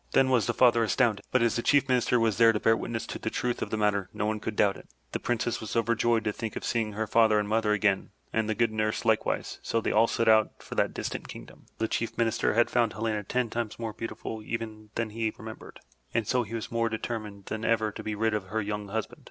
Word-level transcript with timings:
Then 0.13 0.31
was 0.31 0.47
the 0.47 0.53
father 0.55 0.81
astounded, 0.81 1.23
but 1.31 1.43
as 1.43 1.55
the 1.57 1.61
Chief 1.61 1.87
Minister 1.87 2.19
was 2.19 2.39
there 2.39 2.51
to 2.51 2.59
bear 2.59 2.75
witness 2.75 3.05
to 3.05 3.19
the 3.19 3.29
truth 3.29 3.61
of 3.61 3.69
the 3.69 3.77
matter, 3.77 4.09
no 4.15 4.25
one 4.25 4.39
could 4.39 4.55
doubt 4.55 4.75
it. 4.75 4.87
The 5.11 5.19
Princess 5.19 5.61
was 5.61 5.75
overjoyed 5.75 6.23
to 6.23 6.31
think 6.33 6.55
of 6.55 6.65
seeing 6.65 6.93
her 6.93 7.05
father 7.05 7.37
and 7.37 7.47
mother 7.47 7.71
again, 7.71 8.09
and 8.33 8.49
the 8.49 8.55
good 8.55 8.71
nurse 8.71 9.05
likewise, 9.05 9.59
so 9.61 9.79
they 9.79 9.91
all 9.91 10.07
set 10.07 10.27
out 10.27 10.53
for 10.63 10.73
that 10.73 10.95
distant 10.95 11.27
kingdom. 11.27 11.65
Now 11.65 11.65
the 11.77 11.87
Chief 11.87 12.17
Minister 12.17 12.55
had 12.55 12.71
found 12.71 12.93
Helena 12.93 13.21
ten 13.23 13.51
times 13.51 13.77
more 13.77 13.93
beautiful 13.93 14.41
even 14.41 14.89
than 14.95 15.11
he 15.11 15.31
remembered, 15.37 15.79
and 16.15 16.27
so 16.27 16.41
he 16.41 16.55
was 16.55 16.71
more 16.71 16.89
de 16.89 16.97
termined 16.97 17.45
than 17.45 17.63
ever 17.63 17.91
to 17.91 18.01
be 18.01 18.15
rid 18.15 18.33
of 18.33 18.45
her 18.45 18.59
young 18.59 18.87
husband. 18.87 19.19